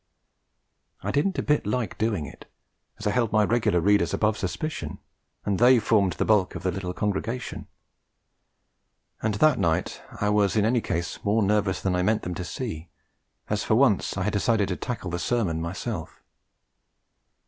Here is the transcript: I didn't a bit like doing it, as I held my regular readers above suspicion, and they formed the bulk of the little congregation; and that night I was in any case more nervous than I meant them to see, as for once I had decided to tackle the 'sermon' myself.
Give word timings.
I 1.03 1.11
didn't 1.11 1.37
a 1.37 1.43
bit 1.43 1.67
like 1.67 1.95
doing 1.99 2.25
it, 2.25 2.49
as 2.97 3.05
I 3.05 3.11
held 3.11 3.31
my 3.31 3.43
regular 3.43 3.79
readers 3.79 4.15
above 4.15 4.35
suspicion, 4.35 4.97
and 5.45 5.59
they 5.59 5.77
formed 5.77 6.13
the 6.13 6.25
bulk 6.25 6.55
of 6.55 6.63
the 6.63 6.71
little 6.71 6.91
congregation; 6.91 7.67
and 9.21 9.35
that 9.35 9.59
night 9.59 10.01
I 10.19 10.29
was 10.29 10.55
in 10.55 10.65
any 10.65 10.81
case 10.81 11.23
more 11.23 11.43
nervous 11.43 11.81
than 11.81 11.93
I 11.93 12.01
meant 12.01 12.23
them 12.23 12.33
to 12.33 12.43
see, 12.43 12.89
as 13.47 13.63
for 13.63 13.75
once 13.75 14.17
I 14.17 14.23
had 14.23 14.33
decided 14.33 14.69
to 14.69 14.75
tackle 14.75 15.11
the 15.11 15.19
'sermon' 15.19 15.61
myself. 15.61 16.23